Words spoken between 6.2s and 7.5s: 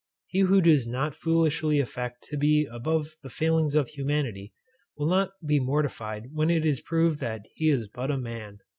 when it is proved that